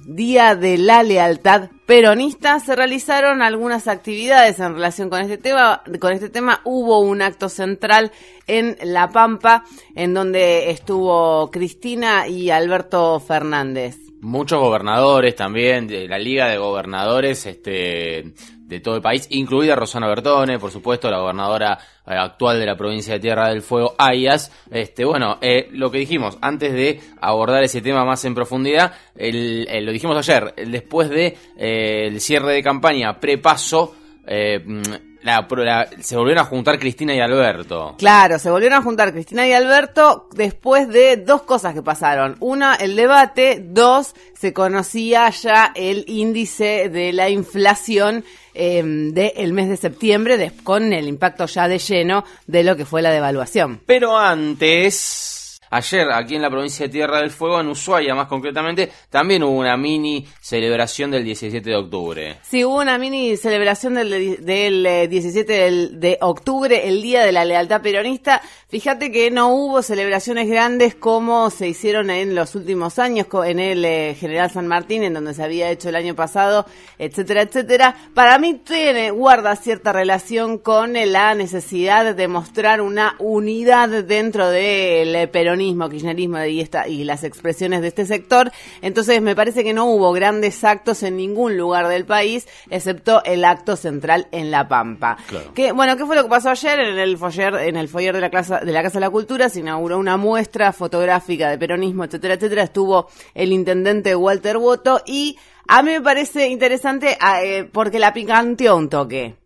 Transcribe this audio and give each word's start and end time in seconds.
Día 0.05 0.57
de 0.57 0.77
la 0.79 1.03
Lealtad 1.03 1.71
Peronista. 1.87 2.59
Se 2.59 2.75
realizaron 2.75 3.41
algunas 3.41 3.87
actividades 3.87 4.59
en 4.59 4.75
relación 4.75 5.11
con 5.11 5.21
este 5.21 5.39
tema. 5.39 5.83
Con 6.01 6.13
este 6.13 6.29
tema 6.29 6.61
hubo 6.65 7.01
un 7.01 7.23
acto 7.23 7.49
central 7.49 8.11
en 8.47 8.77
La 8.83 9.11
Pampa, 9.11 9.65
en 9.95 10.13
donde 10.13 10.71
estuvo 10.71 11.51
Cristina 11.51 12.27
y 12.27 12.51
Alberto 12.51 13.21
Fernández 13.21 14.03
muchos 14.23 14.61
gobernadores 14.61 15.35
también, 15.37 15.87
de 15.87 16.09
la 16.09 16.19
Liga 16.19 16.49
de 16.49 16.57
Gobernadores 16.57 17.45
este, 17.45 18.33
de 18.73 18.81
todo 18.81 18.97
el 18.97 19.03
país, 19.03 19.27
incluida 19.31 19.77
Rosana 19.77 20.09
Bertone, 20.09 20.59
por 20.59 20.71
supuesto, 20.71 21.11
la 21.11 21.19
gobernadora 21.19 21.79
eh, 22.07 22.15
actual 22.15 22.59
de 22.59 22.65
la 22.65 22.75
provincia 22.75 23.13
de 23.13 23.21
Tierra 23.21 23.49
del 23.49 23.61
Fuego, 23.61 23.95
Ayas. 23.99 24.51
Este, 24.71 25.05
bueno, 25.05 25.37
eh, 25.43 25.69
lo 25.73 25.91
que 25.91 25.99
dijimos, 25.99 26.39
antes 26.41 26.73
de 26.73 26.99
abordar 27.21 27.63
ese 27.63 27.83
tema 27.83 28.07
más 28.07 28.25
en 28.25 28.35
profundidad, 28.35 28.95
el, 29.15 29.67
lo 29.85 29.93
dijimos 29.93 30.17
ayer, 30.17 30.55
después 30.67 31.11
de 31.11 31.37
eh, 31.59 32.07
el 32.07 32.21
cierre 32.23 32.55
de 32.55 32.63
campaña 32.63 33.21
prepaso, 33.21 33.95
se 34.25 36.17
volvieron 36.17 36.39
a 36.39 36.45
juntar 36.45 36.79
Cristina 36.79 37.15
y 37.15 37.21
Alberto. 37.21 37.97
Claro, 37.99 38.39
se 38.39 38.51
volvieron 38.51 38.79
a 38.79 38.83
juntar 38.83 39.13
Cristina 39.13 39.47
y 39.47 39.53
Alberto 39.53 40.29
después 40.33 40.89
de 40.89 41.17
dos 41.17 41.43
cosas 41.43 41.75
que 41.75 41.83
pasaron. 41.83 42.37
Una, 42.41 42.77
el 42.77 42.97
debate. 42.97 43.63
Dos, 43.63 44.15
se 44.39 44.53
conocía 44.53 45.29
ya 45.31 45.73
el 45.75 46.05
índice 46.07 46.89
de 46.89 47.13
la 47.13 47.29
inflación 47.29 48.25
eh, 48.55 48.83
del 48.85 49.53
mes 49.53 49.69
de 49.69 49.77
septiembre 49.77 50.53
con 50.63 50.93
el 50.93 51.09
impacto 51.09 51.47
ya 51.47 51.69
de 51.69 51.79
lleno 51.79 52.25
de 52.47 52.65
lo 52.65 52.77
que 52.77 52.85
fue 52.85 53.03
la 53.03 53.11
devaluación. 53.11 53.81
Pero 53.87 54.17
antes 54.17 55.42
Ayer, 55.75 56.13
aquí 56.13 56.35
en 56.35 56.43
la 56.43 56.51
provincia 56.51 56.85
de 56.85 56.93
Tierra 56.93 57.21
del 57.21 57.31
Fuego, 57.31 57.59
en 57.59 57.69
Ushuaia 57.69 58.15
más 58.15 58.27
concretamente, 58.27 58.93
también 59.09 59.43
hubo 59.43 59.59
una 59.59 59.75
mini 59.79 60.27
celebración 60.39 61.11
del 61.11 61.25
17 61.25 61.71
de 61.71 61.77
octubre. 61.77 62.37
Sí, 62.43 62.63
hubo 62.63 62.83
una 62.83 62.99
mini 62.99 63.39
celebración 63.39 63.95
del, 63.95 64.45
del 64.45 65.09
17 65.09 65.67
eh, 65.67 65.89
de 65.93 66.19
octubre, 66.21 66.87
el 66.87 67.01
Día 67.01 67.25
de 67.25 67.33
la 67.33 67.47
Lealtad 67.47 67.81
Peronista. 67.81 68.43
Fíjate 68.69 69.11
que 69.11 69.31
no 69.31 69.49
hubo 69.49 69.81
celebraciones 69.81 70.47
grandes 70.47 70.95
como 70.95 71.49
se 71.49 71.69
hicieron 71.69 72.11
en 72.11 72.35
los 72.35 72.55
últimos 72.55 72.99
años, 72.99 73.27
en 73.47 73.59
el 73.59 73.83
eh, 73.87 74.15
General 74.15 74.51
San 74.51 74.67
Martín, 74.67 75.05
en 75.05 75.15
donde 75.15 75.33
se 75.33 75.43
había 75.43 75.71
hecho 75.71 75.89
el 75.89 75.97
año 75.97 76.15
pasado, 76.15 76.67
etcétera, 76.99 77.41
etcétera. 77.41 77.97
Para 78.13 78.39
mí 78.39 78.61
tiene, 78.63 79.11
guarda 79.11 79.57
cierta 79.57 79.95
relación 79.95 80.59
con 80.59 80.93
la 80.93 81.35
necesidad 81.35 82.15
de 82.15 82.29
mostrar 82.29 82.83
una 82.83 83.17
unidad 83.19 83.89
dentro 84.05 84.51
del 84.51 85.31
peronismo 85.31 85.62
kirchnerismo 85.91 86.45
y, 86.45 86.61
esta, 86.61 86.89
y 86.89 87.05
las 87.05 87.25
expresiones 87.25 87.83
de 87.83 87.89
este 87.89 88.07
sector. 88.07 88.51
Entonces 88.81 89.21
me 89.23 89.35
parece 89.35 89.65
que 89.65 89.73
no 89.73 89.87
hubo 89.87 90.13
grandes 90.13 90.63
actos 90.65 91.03
en 91.03 91.17
ningún 91.17 91.57
lugar 91.57 91.89
del 91.89 92.05
país, 92.05 92.49
excepto 92.71 93.23
el 93.25 93.45
acto 93.45 93.77
central 93.77 94.29
en 94.33 94.51
La 94.51 94.69
Pampa. 94.69 95.17
Que, 95.55 95.73
bueno, 95.73 95.97
¿qué 95.97 96.07
fue 96.07 96.17
lo 96.17 96.25
que 96.25 96.29
pasó 96.29 96.51
ayer? 96.51 96.81
En 96.81 96.99
el 96.99 97.17
foyer, 97.17 97.55
en 97.55 97.77
el 97.77 97.89
foyer 97.89 98.15
de 98.15 98.21
la 98.21 98.31
casa 98.31 98.61
de 98.61 98.73
la 98.73 98.83
Casa 98.83 98.99
de 98.99 99.01
la 99.01 99.11
Cultura 99.11 99.49
se 99.49 99.61
inauguró 99.61 99.99
una 99.99 100.17
muestra 100.17 100.73
fotográfica 100.73 101.51
de 101.51 101.59
peronismo, 101.59 102.05
etcétera, 102.05 102.35
etcétera. 102.35 102.63
Estuvo 102.63 103.09
el 103.35 103.53
intendente 103.53 104.15
Walter 104.15 104.59
Boto 104.59 105.03
y 105.07 105.37
a 105.69 105.83
mí 105.83 105.93
me 105.93 106.01
parece 106.01 106.49
interesante 106.49 107.17
ah, 107.21 107.43
eh, 107.43 107.65
porque 107.65 107.99
la 107.99 108.13
picanteó 108.13 108.77
un 108.77 108.89
toque 108.89 109.42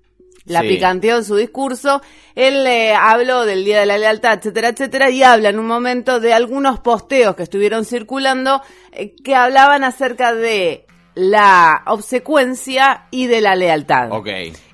la 0.46 0.62
picanteó 0.62 1.18
en 1.18 1.24
su 1.24 1.36
discurso. 1.36 2.00
Él 2.34 2.66
eh, 2.66 2.94
habló 2.94 3.44
del 3.44 3.64
Día 3.64 3.80
de 3.80 3.86
la 3.86 3.98
Lealtad, 3.98 4.38
etcétera, 4.38 4.68
etcétera, 4.68 5.10
y 5.10 5.22
habla 5.22 5.50
en 5.50 5.58
un 5.58 5.66
momento 5.66 6.20
de 6.20 6.32
algunos 6.32 6.80
posteos 6.80 7.36
que 7.36 7.42
estuvieron 7.42 7.84
circulando 7.84 8.62
eh, 8.92 9.14
que 9.22 9.34
hablaban 9.34 9.84
acerca 9.84 10.34
de 10.34 10.86
la 11.14 11.82
obsecuencia 11.86 13.06
y 13.10 13.26
de 13.26 13.40
la 13.40 13.56
lealtad. 13.56 14.12
Ok. 14.12 14.28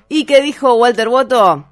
Y 0.09 0.25
que 0.25 0.41
dijo 0.41 0.75
Walter 0.75 1.09
Boto, 1.09 1.65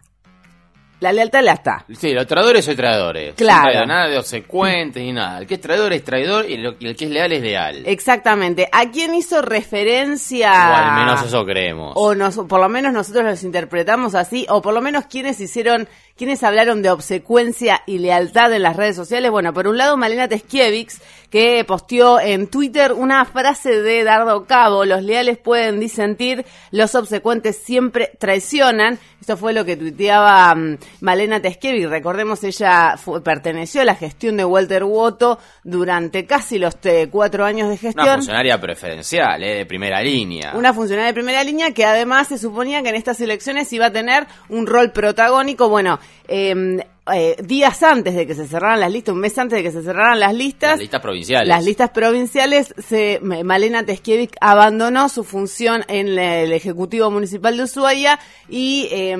la 1.02 1.12
lealtad 1.12 1.42
la 1.42 1.54
está. 1.54 1.84
Sí, 1.98 2.14
los 2.14 2.28
traidores 2.28 2.64
son 2.64 2.76
traidores. 2.76 3.34
Claro. 3.34 3.88
nada 3.88 4.08
de 4.08 4.20
obsecuentes 4.20 5.02
ni 5.02 5.12
nada. 5.12 5.40
El 5.40 5.48
que 5.48 5.56
es 5.56 5.62
traidor 5.62 5.92
es 5.94 6.04
traidor 6.04 6.48
y, 6.48 6.54
el 6.54 6.96
que 6.96 7.06
es 7.06 7.12
leal 7.12 7.32
es 7.32 7.42
leal. 7.42 7.82
Exactamente. 7.88 8.70
¿A 8.72 8.92
quién 8.92 9.16
hizo 9.16 9.42
referencia? 9.42 10.52
O 10.52 10.76
al 10.76 11.00
menos 11.00 11.26
eso 11.26 11.44
creemos. 11.44 11.94
O 11.96 12.14
nos, 12.14 12.38
por 12.38 12.62
lo 12.62 12.70
menos 12.70 12.94
nosotros 12.94 13.26
los 13.26 13.44
interpretamos 13.44 14.14
así, 14.14 14.46
o 14.48 14.62
por 14.62 14.76
lo 14.76 14.82
menos 14.82 15.06
quienes 15.06 15.42
hicieron, 15.42 15.90
quienes 16.22 16.44
hablaron 16.44 16.84
de 16.84 16.92
obsecuencia 16.92 17.82
y 17.88 17.98
lealtad 17.98 18.54
en 18.54 18.62
las 18.62 18.76
redes 18.76 18.96
sociales. 18.96 19.32
Bueno, 19.32 19.56
por 19.56 19.68
un 19.68 19.76
lado, 19.76 19.98
Malena 19.98 20.28
Teskiewicz, 20.28 21.02
que 21.32 21.64
posteó 21.66 22.20
en 22.20 22.46
Twitter 22.46 22.92
una 22.92 23.26
frase 23.26 23.82
de 23.82 24.04
Dardo 24.04 24.46
Cabo, 24.46 24.86
los 24.86 25.02
leales 25.02 25.40
pueden 25.40 25.80
disentir, 25.80 26.46
los 26.70 26.94
obsecuentes 26.94 27.58
siempre 27.58 28.12
traicionan. 28.20 29.00
Esto 29.20 29.38
fue 29.38 29.54
lo 29.54 29.66
que 29.66 29.78
tuiteaba 29.78 30.54
mm, 30.54 30.78
Malena 31.00 31.42
Teskiewicz. 31.42 31.90
Recordemos, 31.90 32.44
ella 32.44 32.96
perteneció 33.24 33.82
a 33.82 33.86
la 33.86 33.96
gestión 33.96 34.38
de 34.38 34.46
Walter 34.46 34.84
Woto 34.84 35.40
durante 35.64 36.28
casi 36.28 36.60
los 36.60 36.78
cuatro 37.10 37.46
años 37.46 37.70
de 37.70 37.78
gestión. 37.78 38.06
Una 38.06 38.16
funcionaria 38.18 38.62
preferencial, 38.62 39.42
eh, 39.44 39.56
de 39.58 39.66
primera 39.66 40.02
línea. 40.02 40.54
Una 40.56 40.72
funcionaria 40.72 41.08
de 41.08 41.14
primera 41.14 41.44
línea 41.44 41.72
que 41.72 41.86
además 41.86 42.28
se 42.28 42.38
suponía 42.38 42.84
que 42.84 42.90
en 42.90 42.96
estas 42.96 43.22
elecciones 43.22 43.74
iba 43.74 43.88
a 43.88 43.92
tener 43.92 44.28
un 44.50 44.68
rol 44.68 44.92
protagónico. 44.92 45.70
Bueno, 45.70 46.00
eh, 46.28 46.86
eh, 47.14 47.36
días 47.44 47.82
antes 47.84 48.14
de 48.16 48.28
que 48.28 48.36
se 48.36 48.48
cerraran 48.48 48.80
las 48.80 48.92
listas, 48.92 49.14
un 49.14 49.20
mes 49.22 49.38
antes 49.38 49.58
de 49.58 49.64
que 49.64 49.72
se 49.72 49.82
cerraran 49.82 50.20
las 50.20 50.34
listas, 50.36 50.72
Las 50.72 50.80
listas 50.80 51.02
provinciales. 51.02 51.48
las 51.48 51.66
listas 51.66 51.90
provinciales, 51.90 52.74
se, 52.78 53.20
Malena 53.22 53.84
Teskiewicz 53.84 54.34
abandonó 54.40 55.10
su 55.10 55.24
función 55.24 55.84
en 55.88 56.16
la- 56.16 56.38
el 56.42 56.54
Ejecutivo 56.54 57.10
Municipal 57.10 57.58
de 57.58 57.64
Ushuaia 57.64 58.20
y 58.48 58.88
eh, 58.92 59.12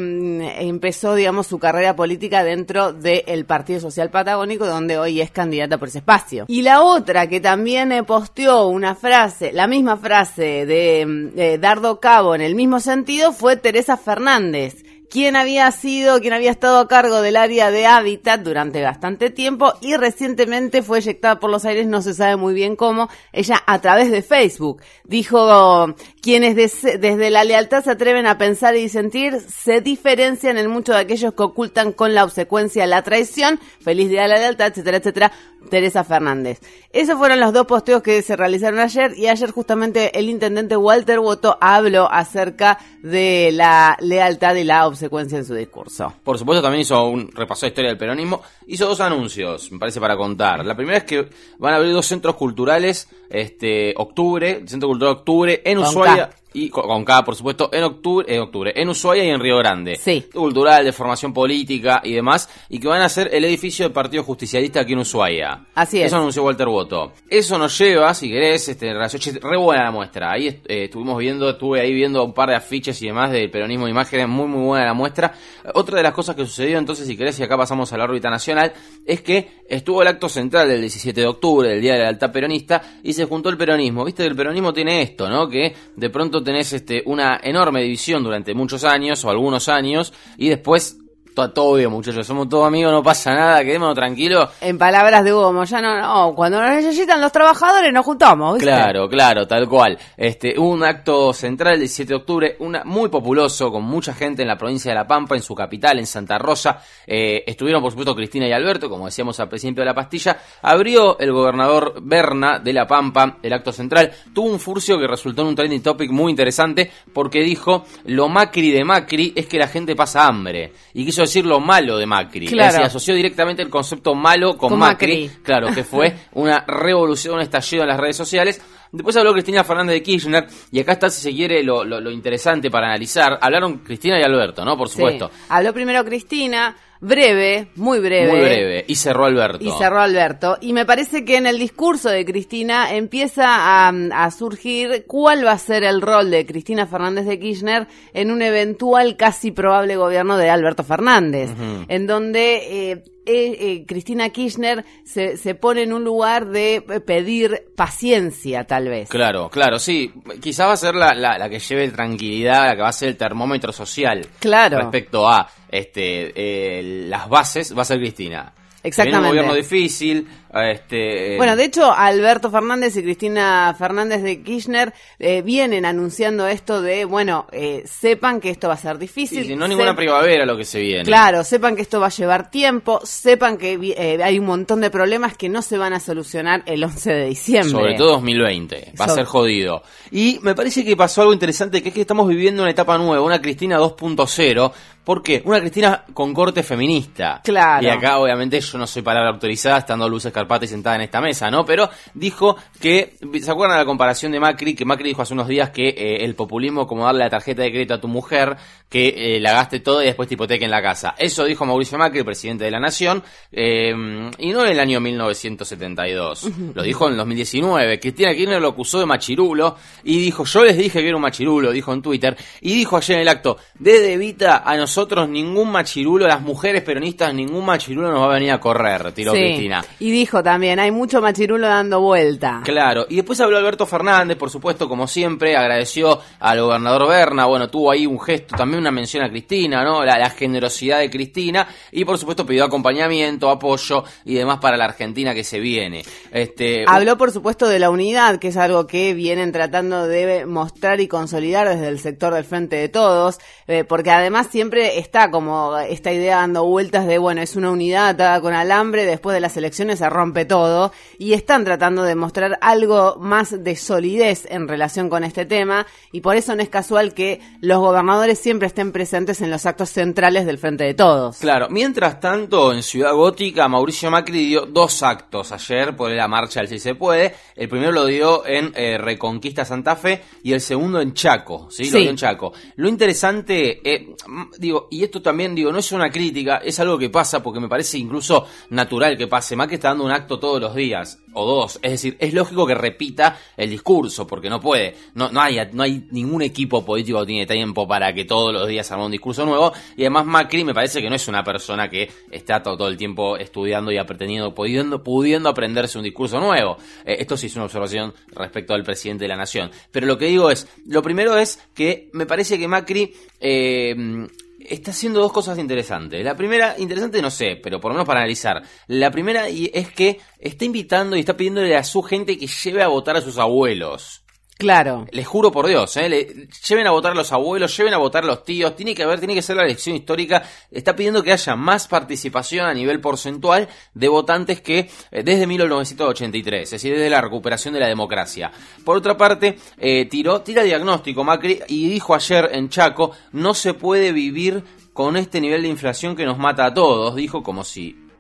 empezó, 0.60 1.16
digamos, 1.16 1.48
su 1.48 1.58
carrera 1.60 1.96
política 1.96 2.44
dentro 2.44 2.94
del 2.94 3.46
Partido 3.46 3.80
Social 3.80 4.10
Patagónico, 4.10 4.68
donde 4.68 4.98
hoy 5.00 5.20
es 5.20 5.32
candidata 5.32 5.78
por 5.78 5.88
ese 5.88 5.98
espacio. 5.98 6.46
Y 6.48 6.62
la 6.62 6.84
otra 6.84 7.28
que 7.28 7.42
también 7.42 7.92
eh, 7.92 8.04
posteó 8.04 8.68
una 8.68 8.96
frase, 8.96 9.52
la 9.54 9.68
misma 9.68 9.98
frase 9.98 10.66
de, 10.66 11.06
mm, 11.06 11.36
de 11.36 11.58
Dardo 11.58 12.00
Cabo 12.00 12.36
en 12.36 12.42
el 12.42 12.56
mismo 12.56 12.80
sentido, 12.80 13.34
fue 13.34 13.58
Teresa 13.58 13.98
Fernández 13.98 14.84
quien 15.12 15.36
había 15.36 15.70
sido, 15.72 16.22
quien 16.22 16.32
había 16.34 16.52
estado 16.52 16.80
a 16.80 16.88
cargo 16.88 17.22
del 17.22 17.36
área 17.36 17.70
de 17.70 17.86
hábitat 17.86 18.40
durante 18.42 18.82
bastante 18.82 19.30
tiempo 19.30 19.74
y 19.82 19.98
recientemente 19.98 20.82
fue 20.82 21.00
eyectada 21.00 21.38
por 21.38 21.52
los 21.52 21.66
aires, 21.66 21.86
no 21.86 22.02
se 22.02 22.14
sabe 22.14 22.38
muy 22.38 22.54
bien 22.54 22.78
cómo, 22.78 23.10
ella 23.34 23.62
a 23.68 23.80
través 23.82 24.10
de 24.10 24.22
Facebook 24.22 24.82
dijo, 25.04 25.94
quienes 26.22 26.56
des- 26.56 26.82
desde 27.00 27.30
la 27.30 27.44
lealtad 27.44 27.84
se 27.84 27.92
atreven 27.92 28.26
a 28.26 28.38
pensar 28.38 28.78
y 28.78 28.88
sentir, 28.88 29.38
se 29.42 29.82
diferencian 29.82 30.58
en 30.58 30.70
mucho 30.70 30.94
de 30.94 31.00
aquellos 31.00 31.34
que 31.34 31.44
ocultan 31.44 31.92
con 31.92 32.16
la 32.16 32.24
obsecuencia 32.24 32.88
la 32.88 33.02
traición, 33.04 33.60
feliz 33.82 34.10
día 34.10 34.22
de 34.22 34.28
la 34.30 34.38
lealtad, 34.38 34.68
etcétera, 34.68 34.98
etcétera, 34.98 35.32
Teresa 35.70 36.04
Fernández. 36.06 36.60
Esos 36.92 37.18
fueron 37.18 37.40
los 37.40 37.54
dos 37.54 37.68
posteos 37.68 38.02
que 38.02 38.22
se 38.22 38.36
realizaron 38.36 38.80
ayer 38.80 39.14
y 39.18 39.28
ayer 39.28 39.52
justamente 39.52 40.18
el 40.18 40.30
intendente 40.30 40.76
Walter 40.78 41.20
Woto 41.20 41.58
habló 41.62 42.10
acerca 42.12 42.80
de 43.04 43.52
la 43.54 43.96
lealtad 44.00 44.56
y 44.56 44.64
la 44.64 44.88
obsecuencia 44.88 45.01
en 45.04 45.46
su 45.46 45.56
discurso. 45.56 46.14
Por 46.24 46.38
supuesto, 46.38 46.62
también 46.62 46.82
hizo 46.82 47.04
un 47.06 47.32
repaso 47.32 47.66
de 47.66 47.70
historia 47.70 47.90
del 47.90 47.98
peronismo. 47.98 48.42
Hizo 48.68 48.88
dos 48.88 49.00
anuncios, 49.00 49.72
me 49.72 49.80
parece, 49.80 50.00
para 50.00 50.18
contar. 50.18 50.66
La 50.66 50.76
primera 50.76 50.98
es 50.98 51.04
que 51.04 51.30
van 51.58 51.74
a 51.74 51.78
abrir 51.78 51.94
dos 51.94 52.06
centros 52.06 52.36
culturales, 52.36 53.08
este, 53.32 53.94
octubre, 53.98 54.64
Centro 54.66 54.90
Cultural 54.90 55.16
Octubre, 55.18 55.62
en 55.66 55.78
Con 55.80 55.88
Ushuaia. 55.88 56.30
K. 56.30 56.36
Y 56.54 56.68
con, 56.70 56.84
con 56.86 57.06
K, 57.06 57.24
por 57.24 57.34
supuesto, 57.34 57.70
en 57.72 57.82
octubre, 57.86 58.26
en 58.36 58.42
octubre, 58.42 58.74
en 58.76 58.90
Ushuaia 58.90 59.24
y 59.24 59.30
en 59.30 59.40
Río 59.40 59.58
Grande. 59.60 59.96
Sí. 59.96 60.26
Cultural, 60.34 60.84
de 60.84 60.92
formación 60.92 61.32
política 61.32 62.02
y 62.04 62.12
demás. 62.12 62.50
Y 62.68 62.78
que 62.78 62.90
van 62.90 63.02
a 63.02 63.08
ser 63.08 63.30
el 63.34 63.46
edificio 63.46 63.86
del 63.86 63.94
Partido 63.94 64.22
Justicialista 64.24 64.82
aquí 64.82 64.92
en 64.92 65.00
Ushuaia. 65.00 65.68
Así 65.76 66.02
es. 66.02 66.08
Eso 66.08 66.18
anunció 66.18 66.44
Walter 66.44 66.68
Boto. 66.68 67.14
Eso 67.30 67.58
nos 67.58 67.78
lleva, 67.80 68.14
si 68.14 68.30
querés, 68.30 68.68
este, 68.68 68.90
en 68.90 68.96
relación, 68.96 69.22
che, 69.22 69.32
re 69.42 69.56
buena 69.56 69.86
la 69.86 69.92
muestra. 69.92 70.30
Ahí 70.34 70.48
est- 70.48 70.66
eh, 70.70 70.84
estuvimos 70.86 71.18
viendo, 71.20 71.50
estuve 71.52 71.80
ahí 71.80 71.94
viendo 71.94 72.22
un 72.26 72.34
par 72.34 72.50
de 72.50 72.56
afiches 72.58 73.02
y 73.02 73.08
demás 73.08 73.32
del 73.32 73.50
peronismo 73.50 73.86
de 73.86 73.92
imágenes, 73.92 74.28
muy 74.28 74.48
muy 74.48 74.66
buena 74.66 74.86
la 74.88 74.94
muestra. 74.94 75.34
Otra 75.74 75.96
de 75.98 76.04
las 76.04 76.12
cosas 76.14 76.36
que 76.36 76.46
sucedió 76.46 76.78
entonces, 76.80 77.08
si 77.08 77.16
querés, 77.16 77.40
y 77.40 77.44
acá 77.44 77.56
pasamos 77.58 77.94
a 77.94 77.98
la 77.98 78.04
órbita 78.04 78.30
nacional, 78.30 78.74
es 79.06 79.22
que 79.22 79.62
estuvo 79.70 80.02
el 80.02 80.10
acto 80.10 80.28
central 80.28 80.68
del 80.68 80.82
17 80.82 81.22
de 81.22 81.28
octubre, 81.28 81.70
del 81.70 81.80
Día 81.80 81.94
de 81.94 82.00
la 82.00 82.06
Lealtad 82.08 82.34
Peronista, 82.34 82.82
y 83.04 83.14
se 83.14 83.21
juntó 83.26 83.50
el 83.50 83.58
peronismo. 83.58 84.06
Viste 84.06 84.24
que 84.24 84.30
el 84.30 84.36
peronismo 84.36 84.74
tiene 84.74 85.02
esto, 85.02 85.30
¿no? 85.30 85.48
Que 85.48 85.74
de 85.96 86.10
pronto 86.10 86.44
tenés 86.44 86.74
este, 86.74 87.04
una 87.06 87.40
enorme 87.44 87.82
división 87.82 88.24
durante 88.24 88.54
muchos 88.54 88.84
años 88.84 89.24
o 89.26 89.30
algunos 89.30 89.70
años, 89.70 90.14
y 90.38 90.50
después... 90.50 90.98
Todo, 91.34 91.52
todo 91.52 91.74
bien, 91.76 91.90
muchachos, 91.90 92.28
somos 92.28 92.50
todos 92.50 92.68
amigos, 92.68 92.92
no 92.92 93.02
pasa 93.02 93.34
nada, 93.34 93.64
quedémonos 93.64 93.96
tranquilos. 93.96 94.50
En 94.60 94.78
palabras 94.78 95.24
de 95.24 95.34
Hugo 95.34 95.54
Moyano, 95.54 96.00
no, 96.00 96.36
cuando 96.36 96.62
nos 96.62 96.72
necesitan 96.72 97.22
los 97.22 97.32
trabajadores 97.32 97.94
nos 97.94 98.06
juntamos, 98.06 98.56
¿viste? 98.56 98.70
Claro, 98.70 99.08
claro, 99.08 99.48
tal 99.48 99.68
cual. 99.68 99.98
Este, 100.18 100.60
hubo 100.60 100.70
un 100.70 100.84
acto 100.84 101.32
central 101.34 101.76
el 101.76 101.80
17 101.80 102.10
de 102.10 102.16
octubre, 102.16 102.56
una, 102.60 102.84
muy 102.84 103.10
populoso, 103.10 103.72
con 103.72 103.84
mucha 103.84 104.14
gente 104.14 104.42
en 104.42 104.48
la 104.48 104.58
provincia 104.58 104.92
de 104.92 104.96
La 104.96 105.08
Pampa, 105.08 105.36
en 105.36 105.42
su 105.42 105.56
capital, 105.56 106.00
en 106.00 106.06
Santa 106.06 106.38
Rosa. 106.38 106.82
Eh, 107.08 107.44
estuvieron, 107.48 107.82
por 107.82 107.92
supuesto, 107.92 108.16
Cristina 108.16 108.48
y 108.48 108.52
Alberto, 108.52 108.90
como 108.90 109.06
decíamos 109.06 109.40
al 109.40 109.48
presidente 109.48 109.82
de 109.82 109.86
la 109.86 109.94
pastilla. 109.94 110.38
Abrió 110.62 111.18
el 111.20 111.32
gobernador 111.32 111.96
Berna 112.02 112.60
de 112.60 112.74
La 112.74 112.88
Pampa 112.88 113.38
el 113.42 113.54
acto 113.54 113.72
central. 113.72 114.12
Tuvo 114.34 114.50
un 114.50 114.60
furcio 114.60 115.00
que 115.00 115.08
resultó 115.08 115.42
en 115.42 115.50
un 115.50 115.56
trending 115.56 115.82
topic 115.82 116.12
muy 116.12 116.32
interesante, 116.32 116.92
porque 117.14 117.42
dijo, 117.42 117.86
lo 118.06 118.30
Macri 118.30 118.72
de 118.72 118.84
Macri 118.84 119.34
es 119.36 119.48
que 119.48 119.58
la 119.58 119.68
gente 119.68 119.96
pasa 119.96 120.28
hambre. 120.28 120.74
Y 120.94 121.06
quiso 121.06 121.21
decir 121.22 121.46
lo 121.46 121.60
malo 121.60 121.98
de 121.98 122.06
Macri. 122.06 122.48
Claro. 122.48 122.72
Decir, 122.74 122.86
asoció 122.86 123.14
directamente 123.16 123.62
el 123.62 123.70
concepto 123.70 124.14
malo 124.16 124.58
con, 124.58 124.70
Con 124.70 124.80
Macri. 124.80 125.24
Macri. 125.28 125.42
Claro, 125.44 125.68
que 125.74 125.84
fue 125.84 126.14
una 126.34 126.64
revolución, 126.68 127.36
un 127.36 127.42
estallido 127.42 127.84
en 127.84 127.90
las 127.90 128.00
redes 128.00 128.18
sociales. 128.18 128.62
Después 128.92 129.16
habló 129.16 129.32
Cristina 129.32 129.64
Fernández 129.64 129.94
de 129.96 130.04
Kirchner, 130.04 130.48
y 130.72 130.80
acá 130.82 130.92
está, 130.92 131.10
si 131.10 131.22
se 131.22 131.32
quiere, 131.34 131.64
lo, 131.64 131.86
lo- 131.86 132.02
lo 132.02 132.12
interesante 132.12 132.70
para 132.70 132.88
analizar. 132.88 133.40
Hablaron 133.42 133.78
Cristina 133.80 134.20
y 134.20 134.24
Alberto, 134.24 134.66
¿no? 134.66 134.78
Por 134.78 134.90
Sí. 134.90 134.96
supuesto. 134.96 135.32
Habló 135.48 135.74
primero 135.74 136.04
Cristina, 136.04 136.76
breve, 137.02 137.68
muy 137.76 138.00
breve. 138.00 138.32
Muy 138.32 138.40
breve. 138.40 138.86
Y 138.88 138.96
cerró 138.96 139.26
Alberto. 139.26 139.66
Y 139.66 139.72
cerró 139.72 140.00
Alberto. 140.00 140.58
Y 140.62 140.72
me 140.72 140.86
parece 140.86 141.26
que 141.26 141.36
en 141.36 141.48
el 141.48 141.60
discurso 141.60 142.10
de 142.10 142.24
Cristina 142.24 142.96
empieza 142.96 143.46
a, 143.48 143.90
a 143.90 144.32
surgir 144.32 145.04
cuál 145.08 145.46
va 145.46 145.52
a 145.52 145.58
ser 145.58 145.84
el 145.84 146.02
rol 146.02 146.32
de 146.32 146.46
Cristina 146.46 146.88
Fernández 146.88 147.26
de 147.26 147.40
Kirchner 147.40 147.88
en 148.14 148.32
un 148.32 148.42
eventual 148.42 149.18
casi 149.18 149.52
probable 149.52 149.98
gobierno 149.98 150.38
de 150.38 150.50
Alberto 150.50 150.84
Fernández, 150.84 151.50
en 151.88 152.08
donde 152.08 152.92
eh, 152.92 153.04
eh, 153.26 153.58
eh, 153.60 153.86
Cristina 153.88 154.30
Kirchner 154.30 154.84
se, 155.06 155.38
se 155.38 155.54
pone 155.54 155.84
en 155.84 155.94
un 155.94 156.04
lugar 156.04 156.48
de 156.48 156.76
eh, 156.76 157.00
pedir 157.02 157.66
paciencia, 157.76 158.66
tal 158.66 158.88
vez. 158.90 159.10
Claro, 159.10 159.50
claro, 159.50 159.78
sí. 159.78 160.12
Quizás 160.42 160.68
va 160.68 160.74
a 160.74 160.78
ser 160.78 160.96
la, 160.96 161.14
la, 161.14 161.38
la 161.38 161.50
que 161.50 161.60
lleve 161.60 161.90
tranquilidad, 161.90 162.66
la 162.66 162.76
que 162.76 162.82
va 162.82 162.90
a 162.90 162.94
ser 162.94 163.10
el 163.10 163.18
termómetro 163.18 163.72
social. 163.72 164.26
Claro. 164.40 164.80
Respecto 164.80 165.30
a 165.30 165.48
este 165.72 166.34
eh, 166.36 167.08
las 167.08 167.30
bases, 167.30 167.76
va 167.76 167.82
a 167.82 167.86
ser 167.86 168.00
Cristina. 168.00 168.54
Exactamente. 168.84 169.32
Viene 169.32 169.42
un 169.42 169.48
gobierno 169.48 169.56
difícil. 169.56 170.28
Este, 170.54 171.38
Bueno, 171.38 171.56
de 171.56 171.64
hecho, 171.64 171.94
Alberto 171.94 172.50
Fernández 172.50 172.98
y 172.98 173.04
Cristina 173.04 173.74
Fernández 173.78 174.22
de 174.22 174.42
Kirchner 174.42 174.94
eh, 175.18 175.42
vienen 175.42 175.86
anunciando 175.86 176.46
esto 176.48 176.82
de, 176.82 177.06
bueno, 177.06 177.48
eh, 177.52 177.84
sepan 177.86 178.42
que 178.42 178.50
esto 178.50 178.68
va 178.68 178.74
a 178.74 178.78
ser 178.78 178.98
difícil. 178.98 179.46
sí, 179.46 179.56
no 179.56 179.68
ninguna 179.68 179.96
primavera 179.96 180.46
lo 180.46 180.58
que 180.58 180.66
se 180.66 180.82
viene. 180.82 181.04
Claro, 181.04 181.44
sepan 181.44 181.76
que 181.76 181.84
esto 181.84 182.00
va 182.00 182.08
a 182.08 182.10
llevar 182.10 182.50
tiempo, 182.52 183.00
sepan 183.04 183.58
que 183.58 183.80
eh, 183.98 184.22
hay 184.22 184.40
un 184.40 184.46
montón 184.46 184.82
de 184.82 184.90
problemas 184.90 185.38
que 185.38 185.48
no 185.48 185.62
se 185.62 185.78
van 185.78 185.94
a 185.94 186.00
solucionar 186.00 186.64
el 186.66 186.84
11 186.84 187.14
de 187.14 187.26
diciembre. 187.28 187.72
Sobre 187.72 187.94
todo 187.96 188.12
2020. 188.14 188.94
Va 189.00 189.06
a 189.06 189.10
ser 189.10 189.26
jodido. 189.26 189.84
Y 190.12 190.40
me 190.42 190.54
parece 190.54 190.84
que 190.84 190.98
pasó 190.98 191.22
algo 191.22 191.34
interesante, 191.34 191.82
que 191.82 191.90
es 191.90 191.96
que 191.96 192.02
estamos 192.02 192.28
viviendo 192.28 192.64
una 192.64 192.72
etapa 192.72 192.98
nueva, 192.98 193.24
una 193.24 193.42
Cristina 193.42 193.80
2.0. 193.80 194.74
¿Por 195.04 195.24
qué? 195.24 195.42
Una 195.46 195.60
Cristina 195.60 196.06
con 196.14 196.32
corte 196.32 196.62
feminista. 196.62 197.42
Claro. 197.44 197.84
Y 197.84 197.90
acá, 197.90 198.20
obviamente, 198.20 198.62
yo 198.62 198.78
no 198.78 198.86
soy 198.86 199.02
palabra 199.02 199.32
autorizada, 199.32 199.80
estando 199.80 200.08
Luz 200.08 200.26
Escarpati 200.26 200.68
sentada 200.68 200.96
en 200.98 201.02
esta 201.02 201.20
mesa, 201.20 201.50
¿no? 201.50 201.66
Pero 201.66 201.90
dijo 202.14 202.56
que, 202.80 203.18
¿se 203.42 203.50
acuerdan 203.50 203.78
de 203.78 203.82
la 203.82 203.86
comparación 203.86 204.32
de 204.32 204.40
Macri? 204.40 204.76
Que 204.76 204.86
Macri 204.86 205.10
dijo 205.10 205.24
hace 205.24 205.34
unos 205.34 205.48
días 205.48 205.72
que 205.72 205.90
eh, 205.90 206.24
el 206.24 206.36
populismo, 206.36 206.86
como 206.86 207.06
darle 207.06 207.24
la 207.24 207.32
tarjeta 207.32 207.64
de 207.64 207.72
crédito 207.72 207.96
a 207.96 208.02
tu 208.02 208.08
mujer, 208.08 208.56
que 208.90 209.38
eh, 209.38 209.40
la 209.40 209.54
gaste 209.54 209.80
todo 209.80 210.04
y 210.04 210.06
después 210.06 210.30
te 210.30 210.36
hipoteque 210.36 210.66
en 210.66 210.72
la 210.72 210.84
casa. 210.84 211.16
Eso 211.18 211.46
dijo 211.46 211.66
Mauricio 211.66 211.98
Macri, 211.98 212.22
presidente 212.22 212.66
de 212.66 212.72
la 212.72 212.80
Nación, 212.80 213.24
eh, 213.52 213.92
y 214.38 214.52
no 214.52 214.64
en 214.66 214.72
el 214.72 214.80
año 214.80 215.00
1972. 215.00 216.48
Lo 216.76 216.84
dijo 216.84 217.08
en 217.08 217.14
el 217.14 217.18
2019. 217.18 218.00
Cristina 218.00 218.36
Kirchner 218.36 218.62
lo 218.62 218.70
acusó 218.70 219.00
de 219.00 219.08
machirulo 219.08 219.78
y 220.04 220.22
dijo, 220.22 220.44
yo 220.44 220.64
les 220.64 220.78
dije 220.78 221.02
que 221.02 221.08
era 221.08 221.16
un 221.16 221.24
machirulo, 221.24 221.72
dijo 221.72 221.92
en 221.92 222.04
Twitter. 222.04 222.38
Y 222.62 222.76
dijo 222.76 222.98
ayer 222.98 223.16
en 223.16 223.22
el 223.24 223.28
acto, 223.30 223.58
desde 223.80 224.14
Evita 224.14 224.62
a 224.64 224.78
nosotros 224.78 224.91
ningún 225.28 225.72
machirulo, 225.72 226.28
las 226.28 226.42
mujeres 226.42 226.82
peronistas, 226.84 227.34
ningún 227.34 227.66
machirulo 227.66 228.12
nos 228.12 228.22
va 228.22 228.26
a 228.26 228.34
venir 228.36 228.52
a 228.52 228.60
correr, 228.60 229.12
tiró 229.12 229.34
Sí. 229.34 229.40
Cristina. 229.40 229.84
Y 230.00 230.12
dijo 230.12 230.44
también, 230.44 230.80
hay 230.80 230.92
mucho 230.92 231.22
machirulo 231.22 231.68
dando 231.68 232.02
vuelta. 232.02 232.62
Claro, 232.64 233.06
y 233.10 233.16
después 233.16 233.40
habló 233.40 233.58
Alberto 233.58 233.86
Fernández, 233.86 234.38
por 234.38 234.50
supuesto, 234.50 234.88
como 234.88 235.08
siempre, 235.08 235.56
agradeció 235.56 236.20
al 236.40 236.62
gobernador 236.62 237.08
Berna, 237.08 237.46
bueno, 237.46 237.70
tuvo 237.70 237.92
ahí 237.92 238.06
un 238.06 238.20
gesto, 238.20 238.56
también 238.56 238.80
una 238.80 238.92
mención 238.92 239.24
a 239.24 239.30
Cristina, 239.30 239.84
¿no? 239.84 240.04
La, 240.04 240.18
la 240.18 240.30
generosidad 240.30 241.00
de 241.00 241.10
Cristina, 241.10 241.68
y 241.92 242.06
por 242.06 242.18
supuesto 242.18 242.46
pidió 242.46 242.66
acompañamiento, 242.66 243.50
apoyo 243.50 244.04
y 244.26 244.36
demás 244.36 244.60
para 244.60 244.78
la 244.78 244.86
Argentina 244.86 245.34
que 245.34 245.44
se 245.44 245.60
viene. 245.60 246.04
Este, 246.32 246.86
Habló, 246.88 247.18
por 247.18 247.32
supuesto, 247.32 247.68
de 247.68 247.80
la 247.80 247.90
unidad, 247.90 248.40
que 248.40 248.50
es 248.50 248.58
algo 248.58 248.88
que 248.88 249.14
vienen 249.14 249.52
tratando 249.52 250.08
de 250.08 250.46
mostrar 250.46 251.00
y 251.02 251.08
consolidar 251.08 251.68
desde 251.70 251.88
el 251.88 252.00
sector 252.00 252.34
del 252.34 252.46
Frente 252.46 252.76
de 252.76 252.90
Todos, 252.90 253.40
eh, 253.68 253.84
porque 253.84 254.12
además 254.12 254.48
siempre 254.52 254.81
está 254.82 255.32
como 255.32 255.78
esta 255.78 256.12
idea 256.12 256.38
dando 256.38 256.66
vueltas 256.66 257.08
de, 257.08 257.18
bueno, 257.18 257.42
es 257.42 257.56
una 257.56 257.72
unidad 257.72 258.10
atada 258.10 258.42
con 258.42 258.54
alambre, 258.54 259.06
después 259.06 259.34
de 259.34 259.40
las 259.40 259.56
elecciones 259.58 260.00
se 260.00 260.10
rompe 260.10 260.46
todo, 260.46 260.92
y 261.18 261.34
están 261.34 261.64
tratando 261.66 262.04
de 262.04 262.16
mostrar 262.16 262.58
algo 262.62 263.16
más 263.20 263.64
de 263.64 263.76
solidez 263.76 264.46
en 264.50 264.68
relación 264.68 265.10
con 265.10 265.24
este 265.24 265.46
tema, 265.46 265.86
y 266.12 266.22
por 266.22 266.36
eso 266.36 266.56
no 266.56 266.62
es 266.62 266.70
casual 266.70 267.14
que 267.14 267.42
los 267.62 267.80
gobernadores 267.80 268.40
siempre 268.40 268.68
estén 268.68 268.92
presentes 268.92 269.42
en 269.42 269.50
los 269.52 269.66
actos 269.66 269.90
centrales 269.90 270.46
del 270.46 270.58
Frente 270.58 270.84
de 270.84 270.94
Todos. 270.94 271.38
Claro, 271.38 271.68
mientras 271.70 272.20
tanto, 272.20 272.74
en 272.74 272.84
Ciudad 272.84 273.14
Gótica, 273.14 273.68
Mauricio 273.68 274.10
Macri 274.12 274.46
dio 274.46 274.66
dos 274.66 275.04
actos 275.04 275.52
ayer 275.52 275.96
por 275.96 276.12
la 276.12 276.28
marcha 276.28 276.60
del 276.62 276.70
Si 276.70 276.80
Se 276.80 276.96
Puede. 276.96 277.34
El 277.56 277.70
primero 277.70 277.92
lo 277.92 278.06
dio 278.06 278.46
en 278.46 278.72
eh, 278.76 278.98
Reconquista 278.98 279.66
Santa 279.66 279.96
Fe 279.96 280.22
y 280.44 280.54
el 280.54 280.62
segundo 280.62 281.02
en 281.02 281.14
Chaco, 281.14 281.68
¿sí? 281.70 281.86
Lo 281.86 281.92
Sí. 281.92 282.00
dio 282.02 282.10
en 282.10 282.16
Chaco. 282.18 282.54
Lo 282.76 282.88
interesante, 282.90 283.82
eh, 283.84 284.16
digo, 284.58 284.71
y 284.90 285.04
esto 285.04 285.22
también 285.22 285.56
digo, 285.56 285.72
no 285.72 285.80
es 285.80 285.92
una 285.92 286.10
crítica, 286.10 286.58
es 286.58 286.80
algo 286.80 286.98
que 286.98 287.10
pasa 287.10 287.42
porque 287.42 287.60
me 287.60 287.68
parece 287.68 287.98
incluso 287.98 288.46
natural 288.70 289.18
que 289.18 289.28
pase. 289.28 289.56
Macri 289.56 289.76
está 289.76 289.90
dando 289.90 290.06
un 290.06 290.12
acto 290.12 290.40
todos 290.40 290.62
los 290.62 290.76
días, 290.76 291.22
o 291.34 291.46
dos. 291.46 291.80
Es 291.82 291.92
decir, 291.92 292.18
es 292.20 292.34
lógico 292.34 292.66
que 292.66 292.76
repita 292.76 293.38
el 293.56 293.70
discurso, 293.70 294.28
porque 294.28 294.50
no 294.50 294.60
puede. 294.60 294.96
No, 295.16 295.30
hay, 295.40 295.60
no 295.74 295.84
hay 295.84 296.08
ningún 296.12 296.42
equipo 296.42 296.84
político 296.84 297.22
que 297.22 297.28
tiene 297.28 297.46
tiempo 297.46 297.88
para 297.88 298.14
que 298.14 298.26
todos 298.26 298.54
los 298.54 298.68
días 298.68 298.92
haga 298.92 299.06
un 299.06 299.12
discurso 299.12 299.46
nuevo. 299.46 299.72
Y 299.96 300.02
además 300.02 300.26
Macri 300.26 300.64
me 300.64 300.74
parece 300.74 301.02
que 301.02 301.10
no 301.10 301.16
es 301.16 301.28
una 301.28 301.44
persona 301.44 301.90
que 301.90 302.10
está 302.30 302.62
todo, 302.62 302.88
el 302.88 302.98
tiempo 302.98 303.38
estudiando 303.38 303.92
y 303.92 303.98
aprendiendo, 303.98 304.54
pudiendo, 304.54 305.04
pudiendo 305.04 305.50
aprenderse 305.50 305.98
un 305.98 306.04
discurso 306.04 306.40
nuevo. 306.40 306.78
Eh, 307.06 307.18
esto 307.20 307.38
sí 307.38 307.48
es 307.48 307.56
una 307.56 307.66
observación 307.66 308.14
respecto 308.28 308.74
al 308.74 308.84
presidente 308.84 309.26
de 309.26 309.30
la 309.30 309.38
nación. 309.38 309.72
Pero 309.92 310.08
lo 310.08 310.18
que 310.18 310.26
digo 310.26 310.50
es, 310.50 310.68
lo 310.86 311.02
primero 311.02 311.38
es 311.38 311.60
que 311.74 312.10
me 312.14 312.26
parece 312.26 312.58
que 312.58 312.68
Macri 312.68 313.14
eh, 313.40 314.28
está 314.70 314.92
haciendo 314.92 315.20
dos 315.20 315.32
cosas 315.32 315.58
interesantes. 315.58 316.24
La 316.24 316.36
primera, 316.36 316.76
interesante 316.78 317.22
no 317.22 317.30
sé, 317.30 317.60
pero 317.62 317.80
por 317.80 317.92
lo 317.92 317.96
menos 317.96 318.08
para 318.08 318.20
analizar. 318.22 318.62
La 318.88 319.12
primera 319.12 319.48
es 319.48 319.92
que 319.92 320.20
está 320.40 320.66
invitando 320.66 321.16
y 321.16 321.22
está 321.22 321.36
pidiéndole 321.36 321.76
a 321.76 321.84
su 321.84 322.02
gente 322.02 322.38
que 322.38 322.48
lleve 322.48 322.84
a 322.84 322.88
votar 322.88 323.16
a 323.18 323.22
sus 323.22 323.38
abuelos. 323.38 324.24
Claro. 324.62 325.08
Les 325.10 325.26
juro 325.26 325.52
por 325.52 325.66
Dios, 325.66 325.98
¿eh? 325.98 326.48
lleven 326.68 326.86
a 326.86 326.92
votar 326.92 327.16
los 327.16 327.32
abuelos, 327.32 327.76
lleven 327.76 327.96
a 327.96 327.98
votar 327.98 328.24
los 328.24 328.44
tíos, 328.44 328.76
tiene 328.76 328.94
que 328.94 329.02
haber, 329.02 329.18
tiene 329.18 329.34
que 329.34 329.42
ser 329.42 329.56
la 329.56 329.64
elección 329.64 329.96
histórica. 329.96 330.44
Está 330.70 330.96
pidiendo 330.96 331.24
que 331.24 331.32
haya 331.32 331.56
más 331.56 331.88
participación 331.88 332.68
a 332.68 332.74
nivel 332.76 333.02
porcentual 333.02 333.68
de 333.96 334.08
votantes 334.08 334.62
que 334.62 334.88
eh, 335.10 335.24
desde 335.24 335.48
1983, 335.48 336.62
es 336.62 336.70
decir, 336.70 336.94
desde 336.94 337.10
la 337.10 337.22
recuperación 337.22 337.74
de 337.74 337.80
la 337.80 337.88
democracia. 337.88 338.52
Por 338.86 338.98
otra 338.98 339.18
parte, 339.18 339.58
eh, 339.80 340.06
tiró, 340.06 340.42
tira 340.42 340.62
diagnóstico 340.62 341.24
Macri 341.24 341.60
y 341.68 341.90
dijo 341.90 342.14
ayer 342.14 342.52
en 342.54 342.70
Chaco, 342.70 343.14
no 343.32 343.56
se 343.56 343.74
puede 343.74 344.12
vivir 344.12 344.64
con 344.94 345.18
este 345.18 345.42
nivel 345.42 345.64
de 345.64 345.70
inflación 345.70 346.16
que 346.16 346.24
nos 346.24 346.38
mata 346.38 346.68
a 346.68 346.74
todos, 346.76 347.16
dijo 347.16 347.42
como 347.42 347.64
si 347.64 348.11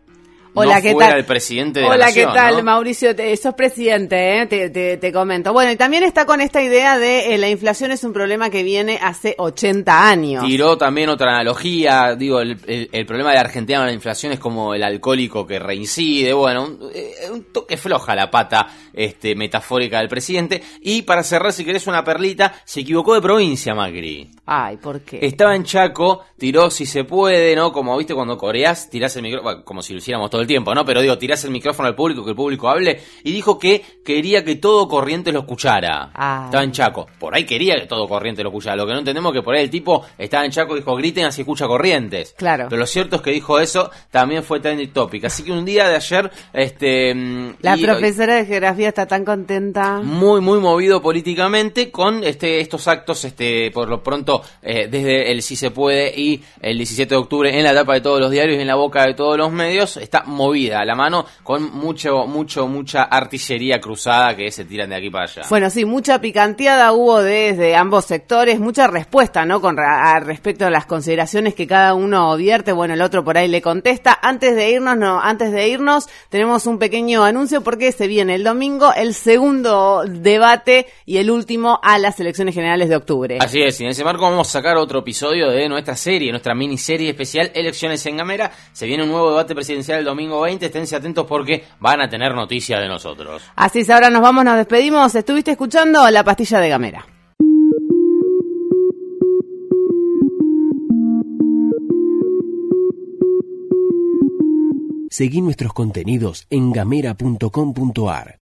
Hola, 0.54 0.76
no 0.76 0.82
¿qué 0.82 0.92
fuera 0.92 1.10
tal? 1.12 1.20
el 1.20 1.26
presidente 1.26 1.80
de 1.80 1.86
Hola, 1.86 1.98
la 1.98 2.06
nación, 2.08 2.32
¿qué 2.32 2.38
tal, 2.38 2.64
Mauricio? 2.64 3.16
Te, 3.16 3.38
sos 3.38 3.54
presidente, 3.54 4.42
¿eh? 4.42 4.46
te, 4.48 4.98
te, 4.98 5.12
comento. 5.14 5.54
Bueno, 5.54 5.72
y 5.72 5.78
también 5.78 6.04
está 6.04 6.26
con 6.26 6.42
esta 6.42 6.62
idea 6.62 6.98
de 6.98 7.34
eh, 7.34 7.38
la 7.38 7.50
inflación 7.50 7.92
es 7.92 8.04
un 8.04 8.12
problema 8.12 8.50
que 8.50 8.62
viene 8.64 9.00
hace 9.02 9.34
80 9.38 10.10
años. 10.10 10.46
Tiró 10.46 10.78
también 10.78 11.10
otra 11.10 11.32
analogía, 11.32 12.16
digo, 12.16 12.42
el, 12.42 12.58
problema 13.06 13.32
de 13.32 13.38
Argentina 13.38 13.80
con 13.80 13.88
la 13.88 13.94
inflación 13.94 14.34
es 14.34 14.40
como 14.40 14.74
el 14.74 14.84
alcohólico 14.84 15.48
que 15.48 15.58
reincide, 15.58 16.34
bueno, 16.34 16.66
un, 16.66 16.90
eh, 16.94 17.30
un, 17.32 17.46
toque 17.54 17.78
floja 17.78 18.14
la 18.14 18.30
pata 18.30 18.68
este, 18.94 19.36
metafórica 19.36 20.00
del 20.00 20.10
presidente. 20.10 20.62
Y 20.82 21.04
para 21.04 21.24
cerrar, 21.24 21.54
si 21.54 21.64
querés 21.64 21.88
una 21.88 22.04
perlita, 22.04 22.54
se 22.66 22.82
equivocó 22.82 23.16
de 23.16 23.22
provincia 23.22 23.74
Macri. 23.74 24.30
Ay, 24.46 24.76
¿por 24.78 25.02
qué? 25.02 25.20
Estaba 25.22 25.56
en 25.56 25.64
Chaco, 25.64 26.26
tiró 26.38 26.70
si 26.70 26.86
se 26.86 27.06
puede, 27.06 27.56
¿no? 27.56 27.72
Como 27.72 27.98
viste 27.98 28.14
cuando 28.14 28.38
coreás, 28.38 28.90
tirás 28.90 29.16
el 29.16 29.24
micrófono, 29.24 29.64
como 29.64 29.82
si 29.82 29.94
lo 29.94 30.00
hiciéramos 30.00 30.30
todo 30.30 30.41
el 30.42 30.48
tiempo, 30.48 30.74
¿no? 30.74 30.86
Pero 30.86 31.02
digo, 31.02 31.18
tirás 31.18 31.44
el 31.44 31.52
micrófono 31.52 31.88
al 31.88 31.96
público, 31.96 32.24
que 32.24 32.32
el 32.32 32.36
público 32.36 32.70
hable, 32.70 33.02
y 33.24 33.32
dijo 33.32 33.58
que 33.58 33.84
quería 34.04 34.44
que 34.44 34.56
todo 34.56 34.88
corriente 34.88 35.32
lo 35.32 35.40
escuchara. 35.40 36.12
Ah. 36.14 36.44
Estaba 36.46 36.64
en 36.64 36.72
Chaco. 36.72 37.08
Por 37.20 37.36
ahí 37.36 37.46
quería 37.46 37.76
que 37.80 37.88
todo 37.88 38.08
corriente 38.08 38.44
lo 38.44 38.50
escuchara. 38.50 38.76
Lo 38.76 38.86
que 38.86 38.94
no 38.94 39.00
entendemos 39.00 39.32
es 39.32 39.40
que 39.40 39.44
por 39.44 39.56
ahí 39.56 39.64
el 39.64 39.70
tipo 39.70 40.06
estaba 40.18 40.46
en 40.46 40.52
Chaco 40.52 40.76
y 40.76 40.80
dijo, 40.80 40.96
griten 40.96 41.26
así 41.26 41.42
escucha 41.42 41.68
corrientes. 41.68 42.34
Claro. 42.38 42.68
Pero 42.70 42.80
lo 42.80 42.88
cierto 42.88 43.18
es 43.18 43.22
que 43.22 43.32
dijo 43.32 43.60
eso, 43.60 43.90
también 44.10 44.44
fue 44.44 44.60
trending 44.60 44.92
topic. 44.92 45.26
Así 45.26 45.44
que 45.44 45.52
un 45.52 45.66
día 45.66 45.88
de 45.88 45.96
ayer, 45.96 46.32
este... 46.54 47.14
Mm, 47.14 47.56
La 47.62 47.78
profesora 47.78 48.36
de 48.36 48.46
geografía 48.46 48.90
está 48.90 49.06
tan 49.06 49.24
contenta. 49.26 50.00
Muy, 50.02 50.42
muy 50.42 50.60
movido 50.60 51.02
políticamente 51.02 51.92
con 51.92 52.24
este, 52.24 52.60
estos 52.60 52.88
actos, 52.88 53.24
este, 53.26 53.72
por 53.72 53.90
lo 53.90 54.02
pronto, 54.02 54.42
eh, 54.62 54.88
desde 54.90 55.32
el 55.32 55.42
Si 55.42 55.56
Se 55.56 55.72
Puede 55.72 56.14
y 56.20 56.44
el 56.62 56.78
17 56.78 57.10
de 57.14 57.20
octubre 57.20 57.58
en 57.58 57.64
la 57.64 57.72
etapa 57.72 57.94
de 57.94 58.02
todos 58.02 58.20
los 58.20 58.32
diarios 58.32 58.58
y 58.58 58.62
en 58.62 58.68
la 58.68 58.76
boca 58.76 59.06
de 59.06 59.14
todos 59.14 59.38
los 59.38 59.52
medios, 59.52 59.98
está 59.98 60.24
movida 60.32 60.80
a 60.80 60.86
la 60.86 60.96
mano 60.96 61.26
con 61.44 61.72
mucho, 61.74 62.26
mucho, 62.28 62.68
mucha 62.68 63.04
artillería 63.04 63.80
cruzada 63.80 64.36
que 64.36 64.52
se 64.52 64.66
tiran 64.66 64.90
de 64.90 64.96
aquí 64.96 65.10
para 65.10 65.26
allá. 65.26 65.44
Bueno, 65.50 65.70
sí, 65.70 65.86
mucha 65.86 66.20
picanteada 66.20 66.92
hubo 66.94 67.22
desde 67.22 67.76
ambos 67.76 68.06
sectores, 68.06 68.60
mucha 68.60 68.88
respuesta, 68.88 69.46
¿no? 69.46 69.62
Con 69.62 69.78
respecto 70.22 70.66
a 70.66 70.70
las 70.70 70.86
consideraciones 70.86 71.54
que 71.54 71.68
cada 71.68 71.94
uno 71.94 72.36
vierte, 72.38 72.72
bueno, 72.72 72.94
el 72.94 73.02
otro 73.02 73.24
por 73.24 73.38
ahí 73.38 73.48
le 73.48 73.62
contesta. 73.62 74.18
Antes 74.22 74.56
de 74.56 74.72
irnos, 74.72 74.98
no, 74.98 75.22
antes 75.22 75.52
de 75.52 75.68
irnos, 75.68 76.08
tenemos 76.30 76.66
un 76.66 76.80
pequeño 76.80 77.24
anuncio 77.24 77.62
porque 77.62 77.92
se 77.92 78.08
viene 78.08 78.36
el 78.36 78.44
domingo 78.44 78.94
el 78.96 79.14
segundo 79.14 80.04
debate 80.08 80.88
y 81.06 81.18
el 81.18 81.30
último 81.30 81.80
a 81.84 81.98
las 81.98 82.20
elecciones 82.20 82.56
generales 82.56 82.90
de 82.90 82.96
octubre. 82.96 83.38
Así 83.40 83.62
es, 83.62 83.80
y 83.82 83.84
en 83.84 83.90
ese 83.92 84.04
marco 84.04 84.24
vamos 84.24 84.48
a 84.48 84.52
sacar 84.52 84.78
otro 84.78 85.00
episodio 85.00 85.50
de 85.50 85.68
nuestra 85.68 85.96
serie, 85.96 86.32
nuestra 86.32 86.56
miniserie 86.56 87.10
especial 87.10 87.52
Elecciones 87.54 88.06
en 88.06 88.18
Gamera. 88.18 88.52
Se 88.72 88.86
viene 88.86 89.04
un 89.04 89.10
nuevo 89.10 89.32
debate 89.32 89.56
presidencial 89.56 90.00
el 90.00 90.06
domingo 90.06 90.21
20, 90.30 90.66
esténse 90.66 90.96
atentos 90.96 91.26
porque 91.26 91.64
van 91.80 92.02
a 92.02 92.10
tener 92.10 92.34
noticias 92.34 92.80
de 92.80 92.88
nosotros. 92.88 93.42
Así 93.56 93.80
es, 93.80 93.90
ahora 93.90 94.10
nos 94.10 94.22
vamos, 94.22 94.46
nos 94.46 94.58
despedimos. 94.58 95.16
Estuviste 95.16 95.52
escuchando 95.52 96.10
La 96.10 96.24
Pastilla 96.24 96.60
de 96.60 96.70
Gamera. 96.70 97.06
Seguí 105.10 105.42
nuestros 105.42 105.74
contenidos 105.74 106.48
en 106.50 106.72
gamera.com.ar. 106.72 108.40